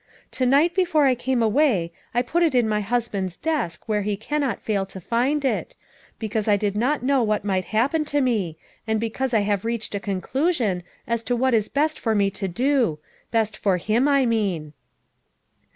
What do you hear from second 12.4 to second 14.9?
do best for him, I mean."